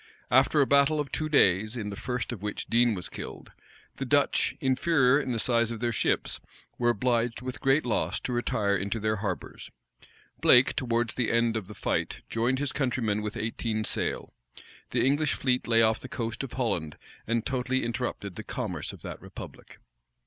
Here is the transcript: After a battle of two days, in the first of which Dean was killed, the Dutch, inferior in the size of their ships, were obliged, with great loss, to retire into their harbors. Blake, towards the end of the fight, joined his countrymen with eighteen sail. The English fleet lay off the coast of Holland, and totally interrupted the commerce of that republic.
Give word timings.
After 0.31 0.61
a 0.61 0.65
battle 0.65 0.99
of 0.99 1.11
two 1.11 1.29
days, 1.29 1.77
in 1.77 1.91
the 1.91 1.95
first 1.95 2.31
of 2.31 2.41
which 2.41 2.65
Dean 2.65 2.95
was 2.95 3.07
killed, 3.07 3.51
the 3.97 4.03
Dutch, 4.03 4.55
inferior 4.59 5.21
in 5.21 5.31
the 5.31 5.37
size 5.37 5.69
of 5.69 5.79
their 5.79 5.91
ships, 5.91 6.39
were 6.79 6.89
obliged, 6.89 7.43
with 7.43 7.61
great 7.61 7.85
loss, 7.85 8.19
to 8.21 8.33
retire 8.33 8.75
into 8.75 8.99
their 8.99 9.17
harbors. 9.17 9.69
Blake, 10.39 10.75
towards 10.75 11.13
the 11.13 11.29
end 11.31 11.55
of 11.55 11.67
the 11.67 11.75
fight, 11.75 12.23
joined 12.31 12.57
his 12.57 12.71
countrymen 12.71 13.21
with 13.21 13.37
eighteen 13.37 13.83
sail. 13.83 14.33
The 14.89 15.05
English 15.05 15.33
fleet 15.35 15.67
lay 15.67 15.83
off 15.83 15.99
the 15.99 16.09
coast 16.09 16.43
of 16.43 16.53
Holland, 16.53 16.97
and 17.27 17.45
totally 17.45 17.83
interrupted 17.83 18.37
the 18.37 18.43
commerce 18.43 18.91
of 18.91 19.03
that 19.03 19.21
republic. 19.21 19.77